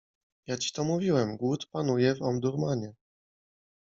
Jak 0.47 0.59
ci 0.59 0.71
to 0.73 0.83
mówiłem, 0.83 1.37
głód 1.37 1.65
panuje 1.65 2.15
w 2.15 2.21
Omdurmanie. 2.21 2.93